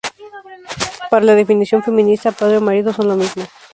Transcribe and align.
Para 1.11 1.25
la 1.25 1.35
definición 1.35 1.83
feminista, 1.83 2.31
padre 2.31 2.57
o 2.57 2.61
marido 2.61 2.91
son 2.91 3.07
lo 3.07 3.15
mismo. 3.15 3.43